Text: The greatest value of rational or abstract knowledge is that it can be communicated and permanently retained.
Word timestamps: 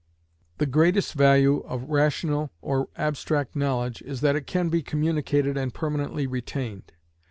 The 0.57 0.65
greatest 0.65 1.13
value 1.13 1.57
of 1.59 1.83
rational 1.91 2.49
or 2.59 2.89
abstract 2.95 3.55
knowledge 3.55 4.01
is 4.01 4.21
that 4.21 4.35
it 4.35 4.47
can 4.47 4.69
be 4.69 4.81
communicated 4.81 5.57
and 5.57 5.71
permanently 5.71 6.25
retained. 6.25 6.91